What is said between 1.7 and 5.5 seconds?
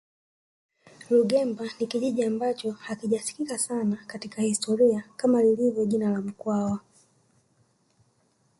ni kijiji ambacho hakijasikika sana katika historia kama